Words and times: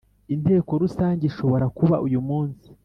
Inteko 0.33 0.71
Rusange 0.83 1.23
ishobora 1.31 1.65
kuba 1.77 1.95
uyumunsi 2.05 2.67